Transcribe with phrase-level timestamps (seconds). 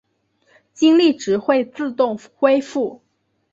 [0.73, 3.03] 精力值会自动恢复。